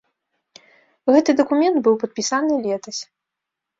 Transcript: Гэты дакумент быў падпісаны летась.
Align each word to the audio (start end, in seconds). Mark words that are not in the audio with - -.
Гэты 1.13 1.31
дакумент 1.41 1.77
быў 1.89 1.95
падпісаны 2.05 2.53
летась. 2.65 3.01